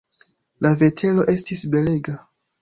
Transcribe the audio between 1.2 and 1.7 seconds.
estis